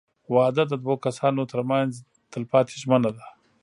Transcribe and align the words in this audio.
•واده 0.33 0.63
د 0.67 0.73
دوه 0.83 0.95
کسانو 1.05 1.41
تر 1.51 1.61
منځ 1.71 1.91
تلپاتې 2.31 2.75
ژمنه 2.81 3.09
ده. 3.17 3.25